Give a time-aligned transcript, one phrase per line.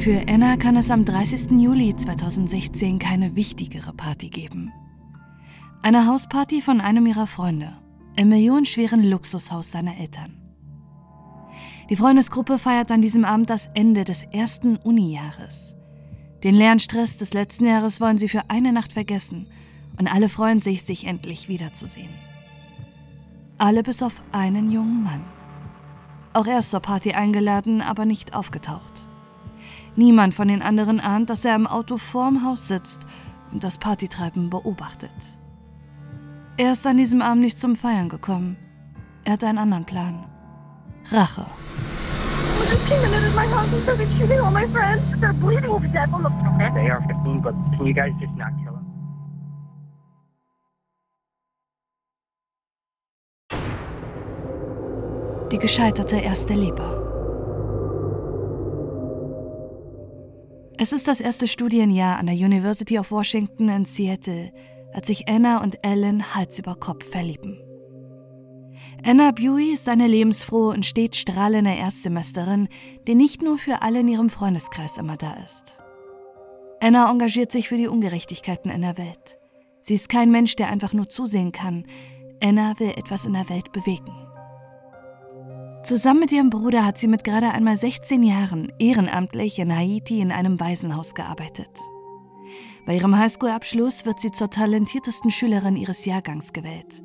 [0.00, 1.60] Für Anna kann es am 30.
[1.60, 4.72] Juli 2016 keine wichtigere Party geben.
[5.82, 7.76] Eine Hausparty von einem ihrer Freunde
[8.16, 10.40] im millionenschweren Luxushaus seiner Eltern.
[11.90, 15.76] Die Freundesgruppe feiert an diesem Abend das Ende des ersten Uni-Jahres.
[16.44, 19.48] Den Lernstress des letzten Jahres wollen sie für eine Nacht vergessen
[19.98, 22.08] und alle freuen sich, sich endlich wiederzusehen.
[23.58, 25.26] Alle bis auf einen jungen Mann.
[26.32, 29.09] Auch er ist zur Party eingeladen, aber nicht aufgetaucht.
[30.00, 33.06] Niemand von den anderen ahnt, dass er im Auto vorm Haus sitzt
[33.52, 35.38] und das Partytreiben beobachtet.
[36.56, 38.56] Er ist an diesem Abend nicht zum Feiern gekommen.
[39.24, 40.24] Er hat einen anderen Plan.
[41.10, 41.44] Rache.
[55.52, 57.09] Die gescheiterte erste Liebe.
[60.82, 64.50] Es ist das erste Studienjahr an der University of Washington in Seattle,
[64.94, 67.60] als sich Anna und Ellen Hals über Kopf verlieben.
[69.04, 72.66] Anna Buey ist eine lebensfrohe und stets strahlende Erstsemesterin,
[73.06, 75.82] die nicht nur für alle in ihrem Freundeskreis immer da ist.
[76.80, 79.38] Anna engagiert sich für die Ungerechtigkeiten in der Welt.
[79.82, 81.84] Sie ist kein Mensch, der einfach nur zusehen kann.
[82.42, 84.29] Anna will etwas in der Welt bewegen.
[85.82, 90.30] Zusammen mit ihrem Bruder hat sie mit gerade einmal 16 Jahren ehrenamtlich in Haiti in
[90.30, 91.70] einem Waisenhaus gearbeitet.
[92.84, 97.02] Bei ihrem Highschool-Abschluss wird sie zur talentiertesten Schülerin ihres Jahrgangs gewählt.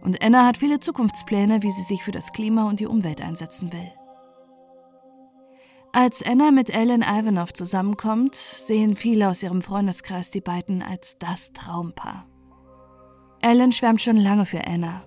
[0.00, 3.72] Und Anna hat viele Zukunftspläne, wie sie sich für das Klima und die Umwelt einsetzen
[3.72, 3.92] will.
[5.92, 11.52] Als Anna mit Ellen Ivanov zusammenkommt, sehen viele aus ihrem Freundeskreis die beiden als das
[11.52, 12.26] Traumpaar.
[13.42, 15.04] Ellen schwärmt schon lange für Anna.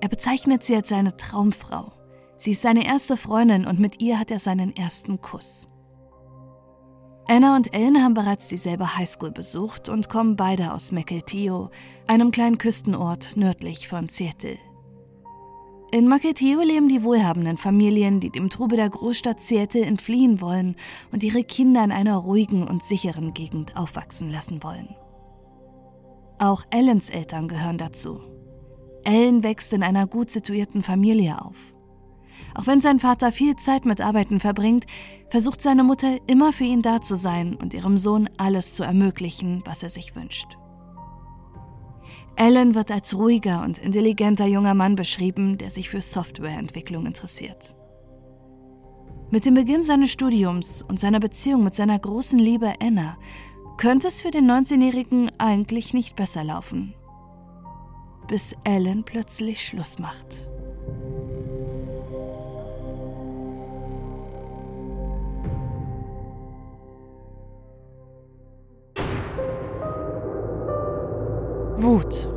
[0.00, 1.99] Er bezeichnet sie als seine Traumfrau.
[2.40, 5.66] Sie ist seine erste Freundin und mit ihr hat er seinen ersten Kuss.
[7.28, 11.68] Anna und Ellen haben bereits dieselbe Highschool besucht und kommen beide aus Mukilteo,
[12.06, 14.56] einem kleinen Küstenort nördlich von Seattle.
[15.92, 20.76] In Mukilteo leben die wohlhabenden Familien, die dem Trubel der Großstadt Seattle entfliehen wollen
[21.12, 24.96] und ihre Kinder in einer ruhigen und sicheren Gegend aufwachsen lassen wollen.
[26.38, 28.22] Auch Ellens Eltern gehören dazu.
[29.04, 31.74] Ellen wächst in einer gut situierten Familie auf.
[32.54, 34.86] Auch wenn sein Vater viel Zeit mit Arbeiten verbringt,
[35.28, 39.62] versucht seine Mutter immer für ihn da zu sein und ihrem Sohn alles zu ermöglichen,
[39.64, 40.58] was er sich wünscht.
[42.36, 47.76] Alan wird als ruhiger und intelligenter junger Mann beschrieben, der sich für Softwareentwicklung interessiert.
[49.30, 53.16] Mit dem Beginn seines Studiums und seiner Beziehung mit seiner großen Liebe Anna
[53.76, 56.94] könnte es für den 19-Jährigen eigentlich nicht besser laufen.
[58.26, 60.49] Bis Alan plötzlich Schluss macht.
[71.82, 72.28] Wut.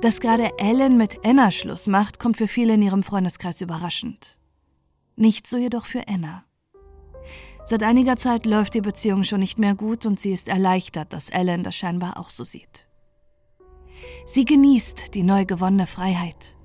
[0.00, 4.38] Dass gerade Ellen mit Anna Schluss macht, kommt für viele in ihrem Freundeskreis überraschend.
[5.16, 6.44] Nicht so jedoch für Anna.
[7.64, 11.30] Seit einiger Zeit läuft die Beziehung schon nicht mehr gut und sie ist erleichtert, dass
[11.30, 12.86] Ellen das scheinbar auch so sieht.
[14.24, 16.56] Sie genießt die neu gewonnene Freiheit.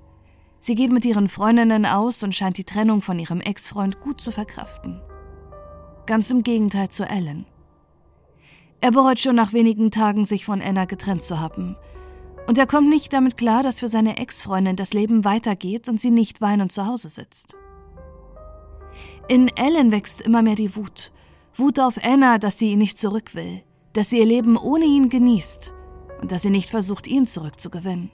[0.58, 4.30] Sie geht mit ihren Freundinnen aus und scheint die Trennung von ihrem Ex-Freund gut zu
[4.30, 5.00] verkraften.
[6.06, 7.46] Ganz im Gegenteil zu Ellen.
[8.82, 11.76] Er bereut schon nach wenigen Tagen, sich von Anna getrennt zu haben.
[12.48, 16.10] Und er kommt nicht damit klar, dass für seine Ex-Freundin das Leben weitergeht und sie
[16.10, 17.54] nicht weinend zu Hause sitzt.
[19.28, 21.12] In Ellen wächst immer mehr die Wut.
[21.54, 25.08] Wut auf Anna, dass sie ihn nicht zurück will, dass sie ihr Leben ohne ihn
[25.08, 25.72] genießt
[26.20, 28.10] und dass sie nicht versucht, ihn zurückzugewinnen.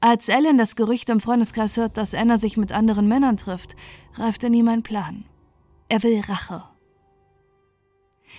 [0.00, 3.76] Als Ellen das Gerücht im Freundeskreis hört, dass Anna sich mit anderen Männern trifft,
[4.14, 5.26] reift in ihm ein Plan.
[5.90, 6.62] Er will Rache.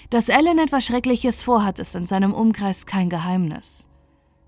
[0.09, 3.89] Dass Alan etwas Schreckliches vorhat, ist in seinem Umkreis kein Geheimnis.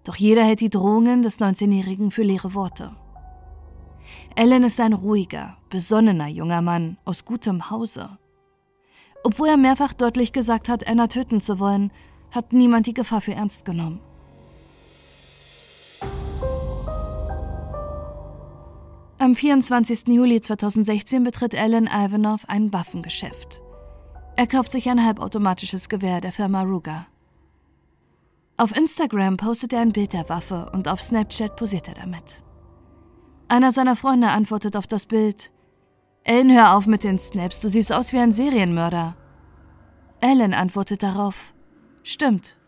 [0.03, 2.95] Doch jeder hält die Drohungen des 19-Jährigen für leere Worte.
[4.35, 8.17] Alan ist ein ruhiger, besonnener junger Mann aus gutem Hause.
[9.23, 11.91] Obwohl er mehrfach deutlich gesagt hat, Anna töten zu wollen,
[12.31, 14.00] hat niemand die Gefahr für ernst genommen.
[19.19, 20.07] Am 24.
[20.09, 23.62] Juli 2016 betritt Alan Ivanov ein Waffengeschäft.
[24.39, 27.07] Er kauft sich ein halbautomatisches Gewehr der Firma Ruger.
[28.56, 32.44] Auf Instagram postet er ein Bild der Waffe und auf Snapchat posiert er damit.
[33.48, 35.51] Einer seiner Freunde antwortet auf das Bild:
[36.24, 39.18] Ellen, hör auf mit den Snaps, du siehst aus wie ein Serienmörder.
[40.19, 41.56] Ellen antwortet darauf:
[42.04, 42.60] Stimmt.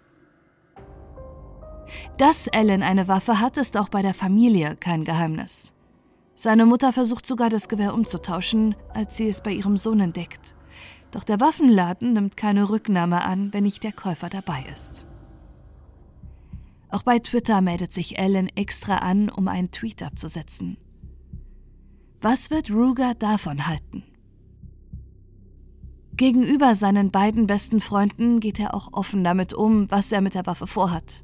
[2.17, 5.71] Dass Ellen eine Waffe hat, ist auch bei der Familie kein Geheimnis.
[6.33, 10.55] Seine Mutter versucht sogar, das Gewehr umzutauschen, als sie es bei ihrem Sohn entdeckt.
[11.11, 15.07] Doch der Waffenladen nimmt keine Rücknahme an, wenn nicht der Käufer dabei ist.
[16.89, 20.77] Auch bei Twitter meldet sich Ellen extra an, um einen Tweet abzusetzen.
[22.21, 24.03] Was wird Ruger davon halten?
[26.15, 30.45] Gegenüber seinen beiden besten Freunden geht er auch offen damit um, was er mit der
[30.45, 31.23] Waffe vorhat.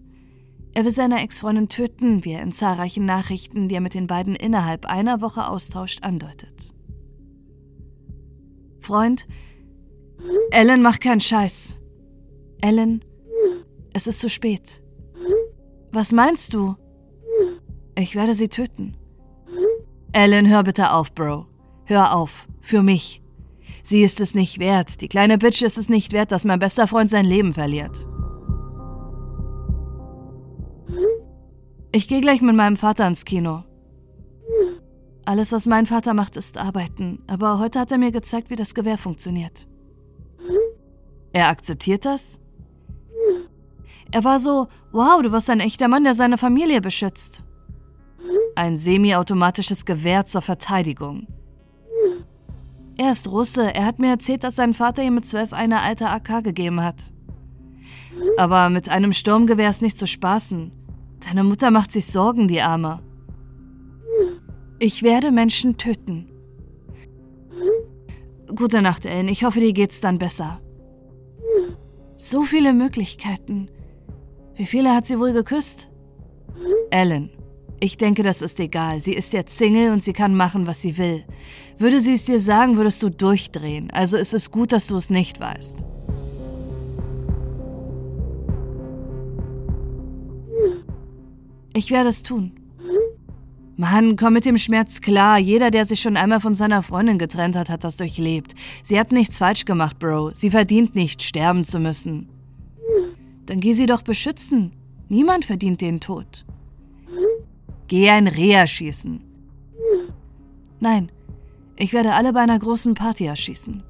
[0.74, 4.36] Er will seine Ex-Freundin töten, wie er in zahlreichen Nachrichten, die er mit den beiden
[4.36, 6.74] innerhalb einer Woche austauscht, andeutet.
[8.80, 9.28] Freund,
[10.52, 11.82] Ellen macht keinen Scheiß.
[12.62, 13.04] Ellen,
[13.94, 14.84] es ist zu spät.
[15.92, 16.76] Was meinst du?
[17.98, 18.98] Ich werde sie töten.
[20.12, 21.46] Ellen, hör bitte auf, Bro.
[21.86, 22.48] Hör auf.
[22.62, 23.22] Für mich.
[23.84, 25.02] Sie ist es nicht wert.
[25.02, 28.08] Die kleine Bitch ist es nicht wert, dass mein bester Freund sein Leben verliert.
[31.92, 33.64] Ich gehe gleich mit meinem Vater ins Kino.
[35.26, 38.76] Alles, was mein Vater macht, ist arbeiten, aber heute hat er mir gezeigt, wie das
[38.76, 39.68] Gewehr funktioniert.
[41.36, 42.40] Er akzeptiert das?
[44.10, 47.44] Er war so, wow, du warst ein echter Mann, der seine Familie beschützt.
[48.56, 51.28] Ein semiautomatisches Gewehr zur Verteidigung.
[52.98, 53.76] Er ist Russe.
[53.76, 57.12] Er hat mir erzählt, dass sein Vater ihm mit zwölf eine alte AK gegeben hat.
[58.38, 60.72] Aber mit einem Sturmgewehr ist nicht zu spaßen.
[61.28, 63.02] Deine Mutter macht sich Sorgen, die Arme.
[64.80, 66.30] Ich werde Menschen töten.
[68.56, 69.28] Gute Nacht, Ellen.
[69.28, 70.62] Ich hoffe, dir geht's dann besser.
[72.18, 73.70] So viele Möglichkeiten.
[74.56, 75.90] Wie viele hat sie wohl geküsst?
[76.90, 77.30] Ellen.
[77.82, 79.02] Ich denke, das ist egal.
[79.02, 81.26] Sie ist jetzt Single und sie kann machen, was sie will.
[81.78, 83.92] Würde sie es dir sagen, würdest du durchdrehen.
[83.92, 85.84] Also ist es gut, dass du es nicht weißt.
[91.74, 92.54] Ich werde es tun.
[93.78, 95.38] Mann, komm mit dem Schmerz klar.
[95.38, 98.56] Jeder, der sich schon einmal von seiner Freundin getrennt hat, hat das durchlebt.
[98.82, 100.32] Sie hat nichts falsch gemacht, Bro.
[100.34, 102.30] Sie verdient nicht, sterben zu müssen.
[103.46, 104.72] Dann geh sie doch beschützen.
[105.10, 106.46] Niemand verdient den Tod.
[107.88, 109.22] Geh ein Reh erschießen.
[110.80, 111.12] Nein,
[111.76, 113.84] ich werde alle bei einer großen Party erschießen.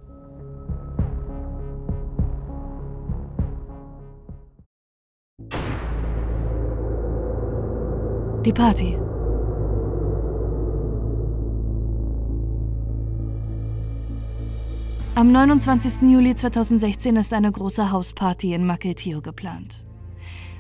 [8.46, 8.96] Die Party.
[15.18, 16.02] Am 29.
[16.10, 19.86] Juli 2016 ist eine große Hausparty in Maketio geplant.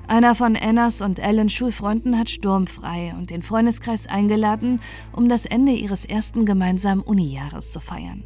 [0.07, 4.79] Einer von Annas und Ellens Schulfreunden hat sturmfrei und den Freundeskreis eingeladen,
[5.11, 8.23] um das Ende ihres ersten gemeinsamen Unijahres zu feiern.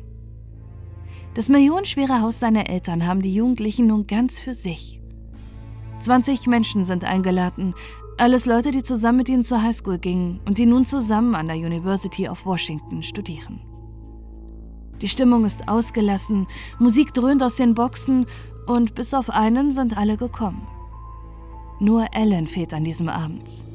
[1.33, 5.01] Das millionenschwere Haus seiner Eltern haben die Jugendlichen nun ganz für sich.
[5.97, 7.73] 20 Menschen sind eingeladen,
[8.17, 11.55] alles Leute, die zusammen mit ihnen zur Highschool gingen und die nun zusammen an der
[11.55, 13.68] University of Washington studieren.
[15.01, 16.47] Die Stimmung ist ausgelassen,
[16.77, 18.25] Musik dröhnt aus den Boxen
[18.65, 20.67] und bis auf einen sind alle gekommen.
[21.79, 23.65] Nur Ellen fehlt an diesem Abend.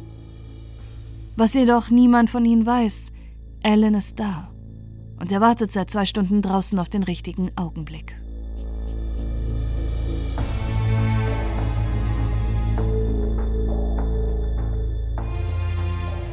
[1.36, 3.12] Was jedoch niemand von ihnen weiß,
[3.62, 4.50] Ellen ist da
[5.18, 8.14] und er wartet seit zwei Stunden draußen auf den richtigen Augenblick.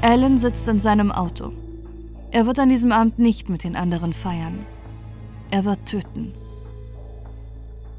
[0.02, 1.54] Alan sitzt in seinem Auto.
[2.32, 4.66] Er wird an diesem Abend nicht mit den anderen feiern.
[5.52, 6.32] Er wird töten.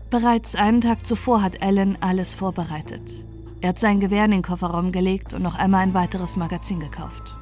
[0.08, 3.26] Bereits einen Tag zuvor hat Alan alles vorbereitet.
[3.60, 7.36] Er hat sein Gewehr in den Kofferraum gelegt und noch einmal ein weiteres Magazin gekauft.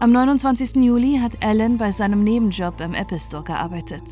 [0.00, 0.76] Am 29.
[0.76, 4.02] Juli hat Alan bei seinem Nebenjob im Apple Store gearbeitet.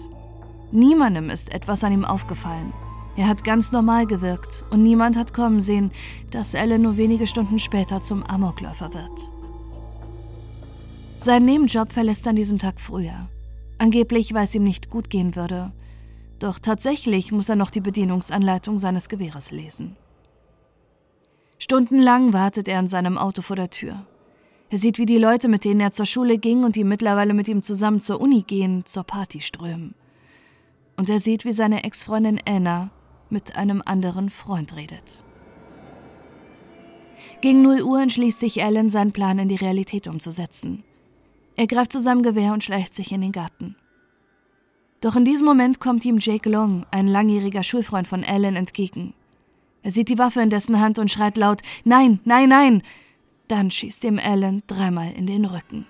[0.72, 2.74] Niemandem ist etwas an ihm aufgefallen.
[3.16, 5.90] Er hat ganz normal gewirkt und niemand hat kommen sehen,
[6.30, 9.32] dass Alan nur wenige Stunden später zum Amokläufer wird.
[11.16, 13.28] Sein Nebenjob verlässt er an diesem Tag früher.
[13.78, 15.72] Angeblich, weil es ihm nicht gut gehen würde.
[16.38, 19.96] Doch tatsächlich muss er noch die Bedienungsanleitung seines Gewehres lesen.
[21.58, 24.06] Stundenlang wartet er in seinem Auto vor der Tür.
[24.70, 27.48] Er sieht, wie die Leute, mit denen er zur Schule ging und die mittlerweile mit
[27.48, 29.94] ihm zusammen zur Uni gehen, zur Party strömen.
[30.96, 32.90] Und er sieht, wie seine Ex-Freundin Anna
[33.30, 35.24] mit einem anderen Freund redet.
[37.40, 40.84] Gegen 0 Uhr entschließt sich Alan, seinen Plan in die Realität umzusetzen.
[41.58, 43.74] Er greift zu seinem Gewehr und schleicht sich in den Garten.
[45.00, 49.12] Doch in diesem Moment kommt ihm Jake Long, ein langjähriger Schulfreund von Alan, entgegen.
[49.82, 52.82] Er sieht die Waffe in dessen Hand und schreit laut Nein, nein, nein.
[53.48, 55.86] Dann schießt ihm Alan dreimal in den Rücken.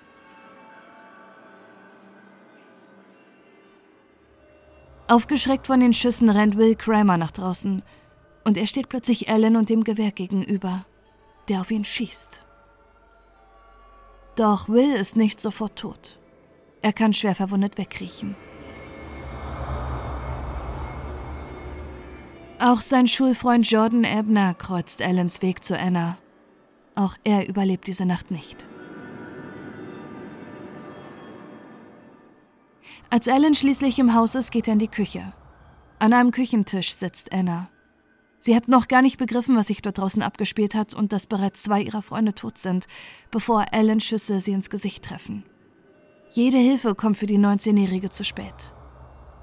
[5.07, 7.83] Aufgeschreckt von den Schüssen rennt Will Kramer nach draußen
[8.45, 10.87] und er steht plötzlich Alan und dem Gewehr gegenüber,
[11.51, 12.48] der auf ihn schießt.
[14.39, 16.17] Doch Will ist nicht sofort tot.
[16.81, 18.37] Er kann schwer verwundet wegkriechen.
[22.61, 26.19] Auch sein Schulfreund Jordan Ebner kreuzt Allens Weg zu Anna.
[26.95, 28.69] Auch er überlebt diese Nacht nicht.
[33.11, 35.33] Als Alan schließlich im Haus ist, geht er in die Küche.
[35.99, 37.71] An einem Küchentisch sitzt Anna.
[38.39, 41.63] Sie hat noch gar nicht begriffen, was sich dort draußen abgespielt hat und dass bereits
[41.63, 42.87] zwei ihrer Freunde tot sind,
[43.31, 45.45] bevor Alan Schüsse sie ins Gesicht treffen.
[46.31, 48.73] Jede Hilfe kommt für die 19-Jährige zu spät.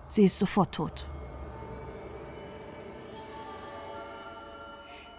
[0.07, 1.07] Sie ist sofort tot.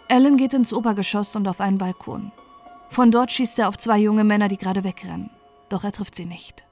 [0.09, 2.31] Alan geht ins Obergeschoss und auf einen Balkon.
[2.91, 5.31] Von dort schießt er auf zwei junge Männer, die gerade wegrennen.
[5.69, 6.65] Doch er trifft sie nicht.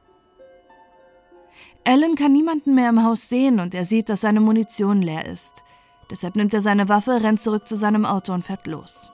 [1.84, 5.64] Alan kann niemanden mehr im Haus sehen und er sieht, dass seine Munition leer ist.
[6.10, 9.10] Deshalb nimmt er seine Waffe, rennt zurück zu seinem Auto und fährt los.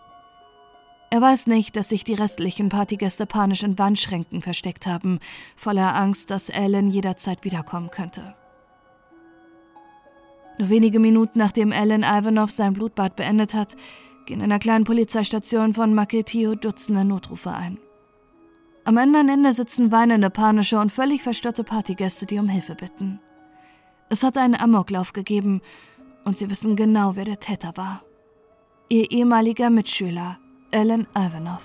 [1.12, 5.18] Er weiß nicht, dass sich die restlichen Partygäste panisch in Wandschränken versteckt haben,
[5.56, 8.36] voller Angst, dass Alan jederzeit wiederkommen könnte.
[10.58, 13.76] Nur wenige Minuten nachdem Alan Ivanov sein Blutbad beendet hat,
[14.26, 17.78] gehen in einer kleinen Polizeistation von Maketio Dutzende Notrufe ein.
[18.84, 23.20] Am anderen Ende sitzen weinende, panische und völlig verstörte Partygäste, die um Hilfe bitten.
[24.08, 25.60] Es hat einen Amoklauf gegeben
[26.24, 28.02] und sie wissen genau, wer der Täter war.
[28.88, 30.38] Ihr ehemaliger Mitschüler,
[30.72, 31.62] Alan Ivanov.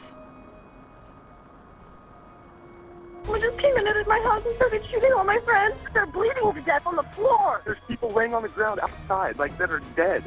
[3.27, 5.75] We just came into my house and started shooting all my friends.
[5.93, 7.62] They're bleeding to death on the floor.
[7.65, 10.24] There's people laying on the ground outside, like that are dead.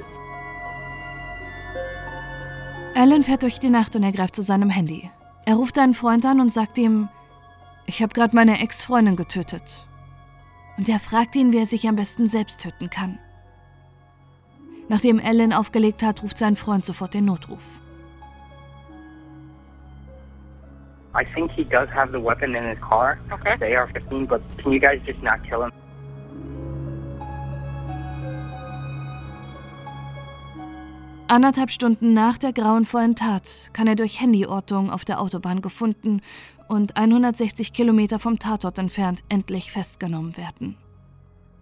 [2.96, 5.10] Alan fährt durch die Nacht und er greift zu seinem Handy.
[5.46, 7.08] Er ruft einen Freund an und sagt ihm,
[7.86, 9.86] ich habe gerade meine Ex-Freundin getötet.
[10.76, 13.20] Und er fragt ihn, wie er sich am besten selbst töten kann.
[14.88, 17.62] Nachdem Alan aufgelegt hat, ruft sein Freund sofort den Notruf.
[21.14, 23.56] I think he does have the weapon in his car, Okay.
[23.58, 25.72] the AR-15, but can you guys just not kill him?
[31.30, 36.22] Anderthalb Stunden nach der grauenvollen Tat kann er durch Handyortung auf der Autobahn gefunden
[36.68, 40.76] und 160 Kilometer vom Tatort entfernt endlich festgenommen werden.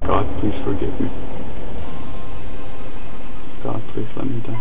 [0.02, 1.11] God, please forgive me.
[3.73, 4.56] Me die.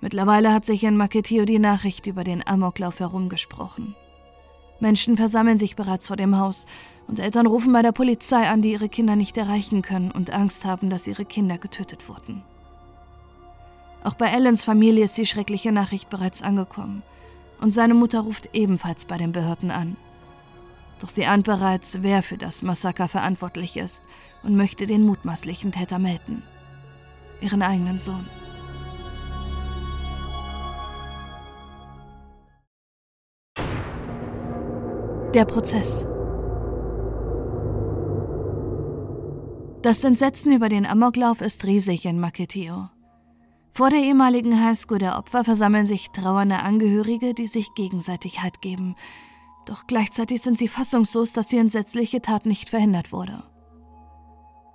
[0.00, 3.94] Mittlerweile hat sich in Maketio die Nachricht über den Amoklauf herumgesprochen.
[4.80, 6.66] Menschen versammeln sich bereits vor dem Haus
[7.06, 10.64] und Eltern rufen bei der Polizei an, die ihre Kinder nicht erreichen können und Angst
[10.64, 12.42] haben, dass ihre Kinder getötet wurden.
[14.02, 17.04] Auch bei Allens Familie ist die schreckliche Nachricht bereits angekommen
[17.60, 19.96] und seine Mutter ruft ebenfalls bei den Behörden an.
[21.02, 24.04] Doch sie ahnt bereits, wer für das Massaker verantwortlich ist
[24.44, 26.44] und möchte den mutmaßlichen Täter melden.
[27.40, 28.24] Ihren eigenen Sohn.
[35.34, 36.06] Der Prozess.
[39.82, 42.90] Das Entsetzen über den Amoklauf ist riesig in Maketio.
[43.72, 48.94] Vor der ehemaligen Highschool der Opfer versammeln sich trauernde Angehörige, die sich gegenseitig Halt geben.
[49.66, 53.44] Doch gleichzeitig sind sie fassungslos, dass die entsetzliche Tat nicht verhindert wurde.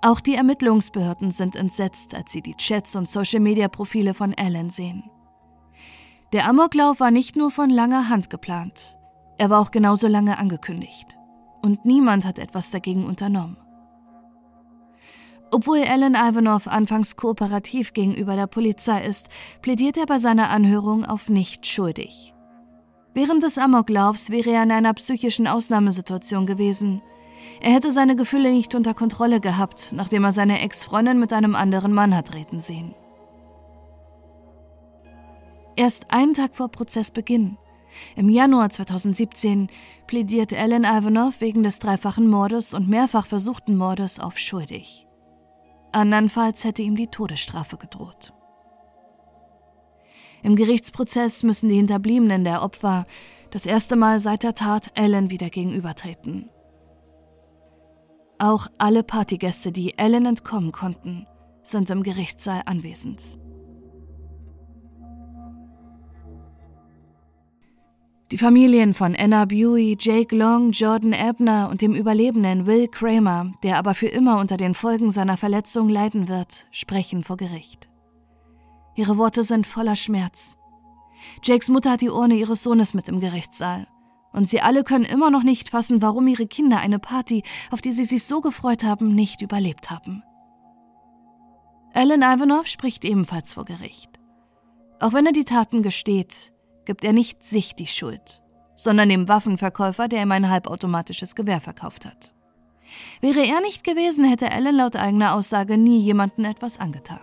[0.00, 5.10] Auch die Ermittlungsbehörden sind entsetzt, als sie die Chats und Social-Media-Profile von Alan sehen.
[6.32, 8.96] Der Amoklauf war nicht nur von langer Hand geplant.
[9.38, 11.16] Er war auch genauso lange angekündigt.
[11.62, 13.56] Und niemand hat etwas dagegen unternommen.
[15.50, 19.28] Obwohl Alan Ivanov anfangs kooperativ gegenüber der Polizei ist,
[19.62, 22.34] plädiert er bei seiner Anhörung auf nicht schuldig.
[23.18, 27.02] Während des Amoklaufs wäre er in einer psychischen Ausnahmesituation gewesen.
[27.60, 31.92] Er hätte seine Gefühle nicht unter Kontrolle gehabt, nachdem er seine Ex-Freundin mit einem anderen
[31.92, 32.94] Mann hat reden sehen.
[35.74, 37.58] Erst einen Tag vor Prozessbeginn
[38.14, 39.66] im Januar 2017
[40.06, 45.08] plädiert Alan Ivanov wegen des dreifachen Mordes und mehrfach versuchten Mordes auf schuldig.
[45.90, 48.32] Andernfalls hätte ihm die Todesstrafe gedroht.
[50.42, 53.06] Im Gerichtsprozess müssen die Hinterbliebenen der Opfer
[53.50, 56.50] das erste Mal seit der Tat Alan wieder gegenübertreten.
[58.38, 61.26] Auch alle Partygäste, die Alan entkommen konnten,
[61.62, 63.38] sind im Gerichtssaal anwesend.
[68.30, 73.78] Die Familien von Anna Buey, Jake Long, Jordan Ebner und dem Überlebenden Will Kramer, der
[73.78, 77.87] aber für immer unter den Folgen seiner Verletzung leiden wird, sprechen vor Gericht.
[78.98, 80.56] Ihre Worte sind voller Schmerz.
[81.44, 83.86] Jakes Mutter hat die Urne ihres Sohnes mit im Gerichtssaal.
[84.32, 87.92] Und sie alle können immer noch nicht fassen, warum ihre Kinder eine Party, auf die
[87.92, 90.24] sie sich so gefreut haben, nicht überlebt haben.
[91.94, 94.18] Alan Ivanov spricht ebenfalls vor Gericht.
[94.98, 96.52] Auch wenn er die Taten gesteht,
[96.84, 98.42] gibt er nicht sich die Schuld,
[98.74, 102.34] sondern dem Waffenverkäufer, der ihm ein halbautomatisches Gewehr verkauft hat.
[103.20, 107.20] Wäre er nicht gewesen, hätte Alan laut eigener Aussage nie jemanden etwas angetan.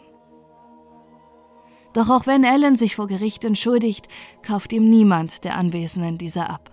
[1.96, 4.10] Doch auch wenn Alan sich vor Gericht entschuldigt,
[4.44, 6.70] kauft ihm niemand der Anwesenden dieser ab.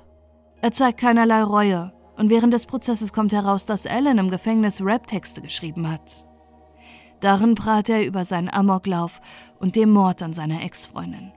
[0.61, 5.41] Er zeigt keinerlei Reue und während des Prozesses kommt heraus, dass Alan im Gefängnis Rap-Texte
[5.41, 6.25] geschrieben hat.
[7.21, 9.21] Darin prahlt er über seinen Amoklauf
[9.61, 11.31] und dem Mord an seiner Ex-Freundin.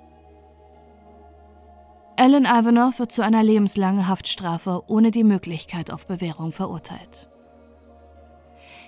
[2.18, 7.30] Alan Ivanov wird zu einer lebenslangen Haftstrafe ohne die Möglichkeit auf Bewährung verurteilt.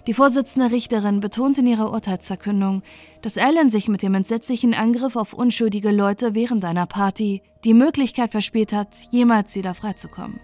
[0.07, 2.81] Die Vorsitzende Richterin betont in ihrer Urteilsverkündung,
[3.21, 8.31] dass Alan sich mit dem entsetzlichen Angriff auf unschuldige Leute während einer Party die Möglichkeit
[8.31, 10.39] verspielt hat, jemals wieder freizukommen.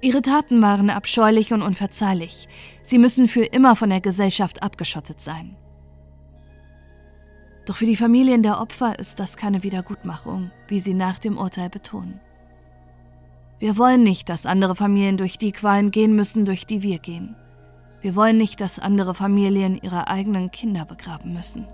[0.00, 2.48] Ihre Taten waren abscheulich und unverzeihlich.
[2.80, 5.56] Sie müssen für immer von der Gesellschaft abgeschottet sein.
[7.66, 11.68] Doch für die Familien der Opfer ist das keine Wiedergutmachung, wie sie nach dem Urteil
[11.68, 12.20] betonen.
[13.58, 17.36] Wir wollen nicht, dass andere Familien durch die Qualen gehen müssen, durch die wir gehen.
[18.04, 21.66] Wir wollen nicht, dass andere Familien ihre eigenen Kinder begraben müssen.